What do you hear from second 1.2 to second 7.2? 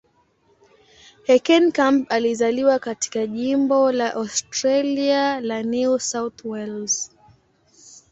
Heckenkamp alizaliwa katika jimbo la Australia la New South Wales.